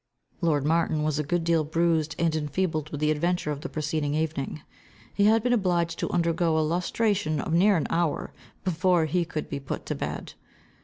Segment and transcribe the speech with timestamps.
[0.41, 4.15] Lord Martin was a good deal bruised and enfeebled with the adventure of the preceding
[4.15, 4.63] evening.
[5.13, 8.33] He had been obliged to undergo a lustration of near an hour,
[8.63, 10.33] before he could be put to bed.